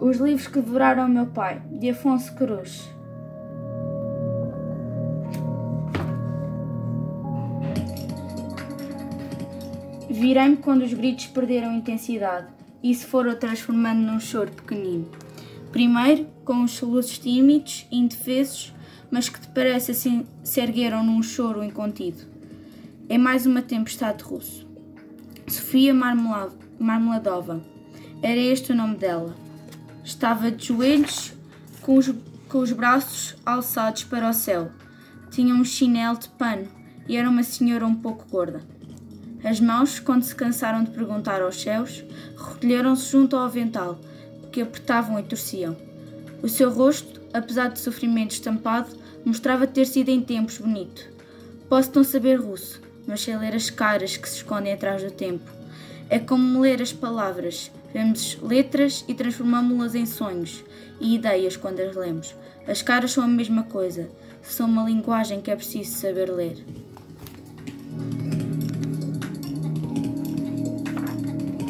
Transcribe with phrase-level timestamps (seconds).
[0.00, 2.88] Os livros que devoraram meu pai, de Afonso Cruz.
[10.08, 12.48] Virei-me quando os gritos perderam intensidade
[12.82, 15.08] e se foram transformando num choro pequenino.
[15.70, 18.74] Primeiro, com os soluços tímidos indefesos,
[19.10, 22.26] mas que depressa assim se ergueram num choro incontido.
[23.08, 24.66] É mais uma tempestade russo.
[25.46, 27.62] Sofia Marmeladova.
[28.22, 29.34] Era este o nome dela.
[30.04, 31.32] Estava de joelhos,
[31.80, 32.12] com os,
[32.48, 34.70] com os braços alçados para o céu.
[35.30, 36.68] Tinha um chinelo de pano
[37.08, 38.62] e era uma senhora um pouco gorda.
[39.42, 42.04] As mãos, quando se cansaram de perguntar aos céus,
[42.36, 43.98] recolheram-se junto ao avental,
[44.50, 45.76] que apertavam e torciam.
[46.42, 48.90] O seu rosto, apesar de sofrimento estampado,
[49.24, 51.08] mostrava ter sido em tempos bonito.
[51.68, 55.50] Posso não saber russo, mas sei ler as caras que se escondem atrás do tempo.
[56.08, 60.62] É como ler as palavras, Vemos letras e transformamos-las em sonhos
[61.00, 62.34] e ideias quando as lemos.
[62.66, 64.10] As caras são a mesma coisa,
[64.42, 66.62] são uma linguagem que é preciso saber ler.